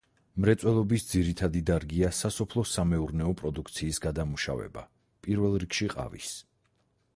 მრეწველობის 0.43 1.03
ძირითადი 1.09 1.61
დარგია 1.69 2.09
სასოფლო-სამეურნეო 2.21 3.35
პროდუქციის 3.43 4.03
გადამუშავება, 4.09 4.87
პირველ 5.29 5.59
რიგში 5.67 5.91
ყავის. 5.97 6.35